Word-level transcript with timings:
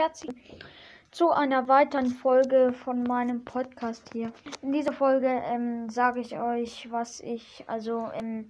herzlich 0.00 0.56
zu 1.10 1.30
einer 1.30 1.68
weiteren 1.68 2.06
Folge 2.06 2.72
von 2.72 3.02
meinem 3.02 3.44
Podcast 3.44 4.08
hier. 4.14 4.32
In 4.62 4.72
dieser 4.72 4.94
Folge 4.94 5.26
ähm, 5.28 5.90
sage 5.90 6.20
ich 6.20 6.38
euch, 6.38 6.90
was 6.90 7.20
ich, 7.20 7.64
also 7.66 8.08
ähm, 8.14 8.48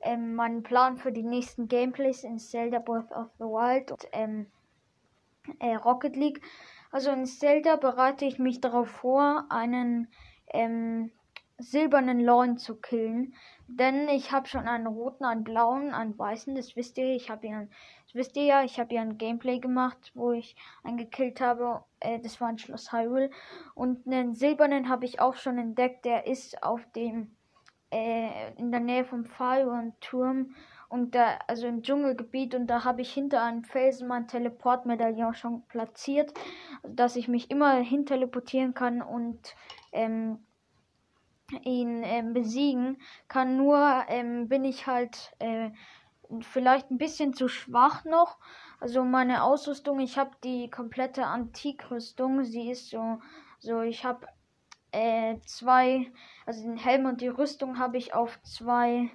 ähm, 0.00 0.34
meinen 0.34 0.64
Plan 0.64 0.96
für 0.96 1.12
die 1.12 1.22
nächsten 1.22 1.68
Gameplays 1.68 2.24
in 2.24 2.40
Zelda 2.40 2.80
Breath 2.80 3.12
of 3.12 3.28
the 3.38 3.44
Wild 3.44 3.92
und 3.92 4.04
ähm, 4.10 4.46
äh, 5.60 5.76
Rocket 5.76 6.16
League. 6.16 6.42
Also 6.90 7.12
in 7.12 7.24
Zelda 7.24 7.76
bereite 7.76 8.24
ich 8.24 8.40
mich 8.40 8.60
darauf 8.60 8.88
vor, 8.88 9.44
einen 9.48 10.08
ähm, 10.52 11.12
silbernen 11.60 12.20
Lorn 12.20 12.58
zu 12.58 12.76
killen. 12.76 13.34
Denn 13.68 14.08
ich 14.08 14.32
habe 14.32 14.48
schon 14.48 14.66
einen 14.66 14.86
roten, 14.86 15.24
einen 15.24 15.44
blauen, 15.44 15.92
einen 15.92 16.18
weißen, 16.18 16.54
das 16.54 16.74
wisst 16.74 16.98
ihr. 16.98 17.14
Ich 17.14 17.30
habe 17.30 17.46
ja, 17.46 17.60
das 18.06 18.14
wisst 18.14 18.36
ihr 18.36 18.44
ja, 18.44 18.64
ich 18.64 18.80
habe 18.80 18.94
ja 18.94 19.02
ein 19.02 19.18
Gameplay 19.18 19.60
gemacht, 19.60 20.10
wo 20.14 20.32
ich 20.32 20.56
einen 20.82 20.96
gekillt 20.96 21.40
habe. 21.40 21.84
Äh, 22.00 22.18
das 22.20 22.40
war 22.40 22.48
ein 22.48 22.58
Schloss 22.58 22.92
Hyrule. 22.92 23.30
Und 23.74 24.06
einen 24.06 24.34
silbernen 24.34 24.88
habe 24.88 25.04
ich 25.04 25.20
auch 25.20 25.36
schon 25.36 25.58
entdeckt. 25.58 26.04
Der 26.04 26.26
ist 26.26 26.62
auf 26.62 26.84
dem, 26.96 27.36
äh, 27.92 28.52
in 28.56 28.72
der 28.72 28.80
Nähe 28.80 29.04
vom 29.04 29.24
Fire 29.24 29.92
Turm. 30.00 30.54
Und 30.88 31.14
da, 31.14 31.38
also 31.46 31.68
im 31.68 31.82
Dschungelgebiet, 31.82 32.56
und 32.56 32.66
da 32.66 32.82
habe 32.82 33.02
ich 33.02 33.12
hinter 33.12 33.44
einem 33.44 33.62
Felsen 33.62 34.08
mein 34.08 34.26
Teleportmedaillon 34.26 35.34
schon 35.34 35.62
platziert, 35.68 36.34
dass 36.82 37.14
ich 37.14 37.28
mich 37.28 37.48
immer 37.52 37.76
hin 37.76 38.06
teleportieren 38.06 38.74
kann 38.74 39.00
und 39.00 39.54
ähm, 39.92 40.40
ihn 41.64 42.02
ähm, 42.04 42.32
besiegen 42.32 42.98
kann. 43.28 43.56
Nur 43.56 44.04
ähm, 44.08 44.48
bin 44.48 44.64
ich 44.64 44.86
halt 44.86 45.32
äh, 45.38 45.70
vielleicht 46.40 46.90
ein 46.90 46.98
bisschen 46.98 47.34
zu 47.34 47.48
schwach 47.48 48.04
noch. 48.04 48.38
Also 48.80 49.04
meine 49.04 49.42
Ausrüstung, 49.42 50.00
ich 50.00 50.18
habe 50.18 50.30
die 50.44 50.70
komplette 50.70 51.26
Antikrüstung. 51.26 52.44
Sie 52.44 52.70
ist 52.70 52.90
so, 52.90 53.20
so 53.58 53.82
ich 53.82 54.04
habe 54.04 54.26
äh, 54.92 55.38
zwei, 55.44 56.10
also 56.46 56.62
den 56.62 56.76
Helm 56.76 57.06
und 57.06 57.20
die 57.20 57.28
Rüstung 57.28 57.78
habe 57.78 57.98
ich 57.98 58.14
auf 58.14 58.40
zwei, 58.42 59.10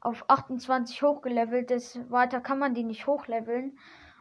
auf 0.00 0.24
28 0.28 1.02
hochgelevelt. 1.02 1.70
Das, 1.70 1.98
weiter 2.10 2.40
kann 2.40 2.58
man 2.58 2.74
die 2.74 2.84
nicht 2.84 3.06
hochleveln. 3.06 3.78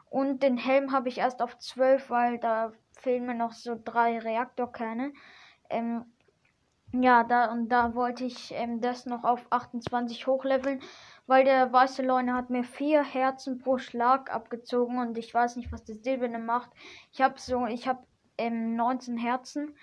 Und 0.10 0.44
den 0.44 0.58
Helm 0.58 0.92
habe 0.92 1.08
ich 1.08 1.20
erst 1.20 1.42
auf 1.42 1.58
12, 1.58 2.10
weil 2.10 2.38
da 2.38 2.74
fehlen 2.92 3.26
mir 3.26 3.34
noch 3.34 3.54
so 3.54 3.80
drei 3.82 4.20
Reaktorkerne. 4.20 5.14
Ähm, 5.70 6.06
ja, 6.94 7.24
da 7.24 7.52
und 7.52 7.70
da 7.70 7.96
wollte 7.96 8.26
ich 8.26 8.54
ähm, 8.54 8.82
das 8.82 9.06
noch 9.06 9.24
auf 9.24 9.46
28 9.50 10.28
hochleveln, 10.28 10.82
weil 11.26 11.46
der 11.46 11.72
weiße 11.72 12.02
Leune 12.04 12.34
hat 12.34 12.50
mir 12.50 12.64
vier 12.64 13.04
Herzen 13.04 13.60
pro 13.60 13.78
Schlag 13.78 14.34
abgezogen 14.34 15.00
und 15.00 15.18
ich 15.18 15.34
weiß 15.34 15.56
nicht, 15.56 15.72
was 15.72 15.84
das 15.86 16.04
silberne 16.04 16.40
macht. 16.40 16.70
Ich 17.14 17.22
habe 17.22 17.40
so, 17.40 17.66
ich 17.66 17.88
habe 17.88 18.06
ähm, 18.38 18.76
19 18.76 19.18
Herzen 19.18 19.76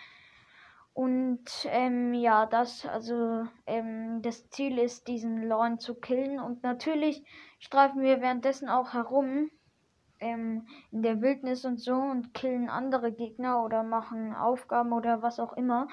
und 0.92 1.40
ähm, 1.66 2.12
ja, 2.12 2.44
das 2.44 2.84
also 2.84 3.46
ähm, 3.66 4.20
das 4.20 4.50
Ziel 4.50 4.78
ist, 4.78 5.08
diesen 5.08 5.48
Leuen 5.48 5.78
zu 5.78 5.94
killen 5.94 6.40
und 6.40 6.62
natürlich 6.62 7.24
streifen 7.58 8.02
wir 8.02 8.20
währenddessen 8.20 8.68
auch 8.68 8.92
herum 8.92 9.50
ähm, 10.20 10.66
in 10.90 11.02
der 11.02 11.22
Wildnis 11.22 11.64
und 11.64 11.78
so 11.80 11.94
und 11.94 12.34
killen 12.34 12.68
andere 12.68 13.12
Gegner 13.12 13.64
oder 13.64 13.82
machen 13.82 14.34
Aufgaben 14.34 14.92
oder 14.92 15.22
was 15.22 15.38
auch 15.40 15.52
immer. 15.54 15.88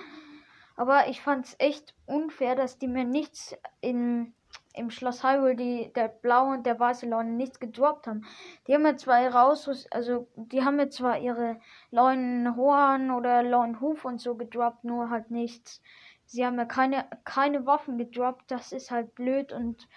Aber 0.76 1.08
ich 1.08 1.22
fand's 1.22 1.56
echt 1.60 1.96
unfair, 2.06 2.56
dass 2.56 2.78
die 2.78 2.88
mir 2.88 3.06
nichts 3.06 3.56
in, 3.82 4.34
im 4.74 4.90
Schloss 4.90 5.24
Hyrule, 5.24 5.56
die, 5.56 5.92
der 5.94 6.10
blaue 6.10 6.56
und 6.56 6.66
der 6.66 6.80
weiße 6.80 7.08
Laune, 7.08 7.32
nichts 7.32 7.60
gedroppt 7.60 8.08
haben. 8.08 8.26
Die 8.68 8.74
haben 8.74 8.84
mir 8.84 8.98
zwar 8.98 9.22
ihre 9.22 9.42
Ausrüstung, 9.42 9.92
also 9.92 10.28
die 10.36 10.64
haben 10.64 10.76
mir 10.76 10.90
zwar 10.90 11.18
ihre 11.20 11.60
Leunen 11.92 12.56
Horn 12.58 13.12
oder 13.12 13.42
Leunen 13.42 13.80
Huf 13.80 14.04
und 14.04 14.20
so 14.20 14.36
gedroppt, 14.36 14.84
nur 14.84 15.10
halt 15.10 15.32
nichts. 15.32 15.82
Sie 16.26 16.46
haben 16.46 16.56
mir 16.56 16.66
keine, 16.66 17.06
keine 17.24 17.66
Waffen 17.66 17.98
gedroppt, 17.98 18.52
das 18.52 18.72
ist 18.72 18.92
halt 18.92 19.16
blöd 19.16 19.54
und 19.54 19.88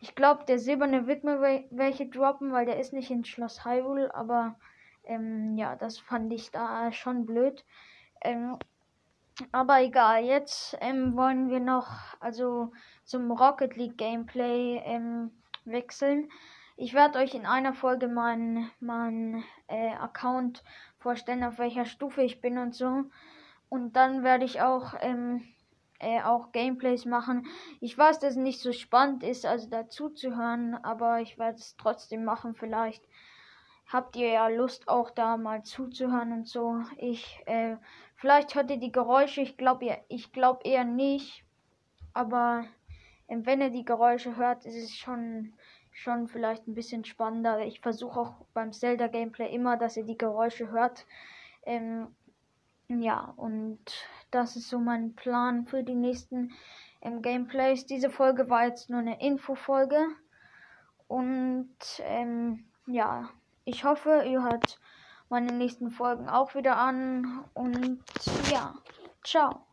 ich 0.00 0.14
glaube, 0.14 0.44
der 0.44 0.58
silberne 0.58 1.06
wird 1.06 1.24
mir 1.24 1.40
welche 1.70 2.06
droppen, 2.06 2.52
weil 2.52 2.66
der 2.66 2.78
ist 2.78 2.92
nicht 2.92 3.10
in 3.10 3.24
Schloss 3.24 3.64
Hyrule, 3.64 4.14
aber 4.14 4.56
ähm, 5.04 5.56
ja, 5.56 5.76
das 5.76 5.98
fand 5.98 6.32
ich 6.32 6.50
da 6.50 6.92
schon 6.92 7.26
blöd. 7.26 7.64
Ähm, 8.20 8.58
aber 9.52 9.82
egal, 9.82 10.24
jetzt 10.24 10.76
ähm, 10.80 11.16
wollen 11.16 11.50
wir 11.50 11.60
noch 11.60 11.88
also 12.20 12.72
zum 13.04 13.30
Rocket 13.30 13.76
League 13.76 13.98
Gameplay 13.98 14.80
ähm, 14.84 15.30
wechseln. 15.64 16.30
Ich 16.76 16.94
werde 16.94 17.18
euch 17.18 17.34
in 17.34 17.46
einer 17.46 17.72
Folge 17.72 18.08
meinen 18.08 18.70
mein, 18.80 19.44
äh, 19.66 19.94
Account 19.94 20.62
vorstellen, 20.98 21.44
auf 21.44 21.58
welcher 21.58 21.86
Stufe 21.86 22.22
ich 22.22 22.40
bin 22.40 22.58
und 22.58 22.74
so. 22.74 23.04
Und 23.68 23.96
dann 23.96 24.22
werde 24.22 24.44
ich 24.44 24.60
auch, 24.60 24.94
ähm, 25.00 25.42
äh, 25.98 26.22
auch 26.22 26.52
Gameplays 26.52 27.04
machen. 27.04 27.46
Ich 27.80 27.96
weiß, 27.96 28.18
dass 28.18 28.32
es 28.32 28.36
nicht 28.36 28.60
so 28.60 28.72
spannend 28.72 29.22
ist, 29.22 29.46
also 29.46 29.68
dazu 29.70 30.10
zu 30.10 30.36
hören, 30.36 30.74
aber 30.82 31.20
ich 31.20 31.38
werde 31.38 31.58
es 31.58 31.76
trotzdem 31.76 32.24
machen. 32.24 32.54
Vielleicht 32.54 33.02
habt 33.92 34.16
ihr 34.16 34.28
ja 34.28 34.48
Lust 34.48 34.88
auch 34.88 35.10
da 35.10 35.36
mal 35.36 35.62
zuzuhören 35.62 36.32
und 36.32 36.48
so. 36.48 36.82
Ich 36.98 37.42
äh, 37.46 37.76
Vielleicht 38.16 38.54
hört 38.54 38.70
ihr 38.70 38.78
die 38.78 38.92
Geräusche, 38.92 39.42
ich 39.42 39.58
glaube 39.58 39.98
ich 40.08 40.32
glaube 40.32 40.60
eher 40.64 40.84
nicht. 40.84 41.44
Aber 42.14 42.64
ähm, 43.28 43.44
wenn 43.44 43.60
ihr 43.60 43.70
die 43.70 43.84
Geräusche 43.84 44.36
hört, 44.36 44.64
ist 44.64 44.76
es 44.76 44.96
schon, 44.96 45.52
schon 45.92 46.26
vielleicht 46.26 46.66
ein 46.66 46.74
bisschen 46.74 47.04
spannender. 47.04 47.60
Ich 47.60 47.80
versuche 47.80 48.18
auch 48.18 48.34
beim 48.54 48.72
Zelda 48.72 49.08
Gameplay 49.08 49.54
immer, 49.54 49.76
dass 49.76 49.98
ihr 49.98 50.04
die 50.04 50.16
Geräusche 50.16 50.70
hört. 50.70 51.06
Ähm, 51.66 52.08
ja, 52.88 53.34
und 53.36 53.80
das 54.30 54.56
ist 54.56 54.70
so 54.70 54.78
mein 54.78 55.14
Plan 55.14 55.66
für 55.66 55.82
die 55.82 55.94
nächsten 55.94 56.52
ähm, 57.02 57.20
Gameplays. 57.20 57.84
Diese 57.84 58.08
Folge 58.08 58.48
war 58.48 58.66
jetzt 58.66 58.88
nur 58.88 59.00
eine 59.00 59.20
Infofolge. 59.20 60.06
Und 61.06 61.76
ähm, 62.00 62.64
ja, 62.86 63.28
ich 63.66 63.84
hoffe, 63.84 64.22
ihr 64.24 64.42
hört 64.42 64.78
meine 65.28 65.52
nächsten 65.52 65.90
Folgen 65.90 66.28
auch 66.28 66.54
wieder 66.54 66.76
an. 66.78 67.44
Und 67.52 68.00
ja, 68.50 68.74
ciao. 69.22 69.66